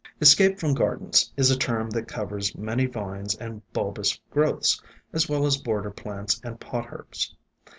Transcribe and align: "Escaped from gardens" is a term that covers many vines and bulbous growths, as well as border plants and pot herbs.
"Escaped 0.19 0.59
from 0.59 0.73
gardens" 0.73 1.31
is 1.37 1.51
a 1.51 1.55
term 1.55 1.87
that 1.91 2.07
covers 2.07 2.57
many 2.57 2.87
vines 2.87 3.35
and 3.35 3.61
bulbous 3.71 4.19
growths, 4.31 4.81
as 5.13 5.29
well 5.29 5.45
as 5.45 5.57
border 5.57 5.91
plants 5.91 6.41
and 6.43 6.59
pot 6.59 6.87
herbs. 6.91 7.35